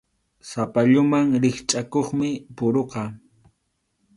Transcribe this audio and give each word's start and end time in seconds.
Sapalluman 0.49 1.27
rikchʼakuqmi 1.43 2.29
puruqa. 2.55 3.01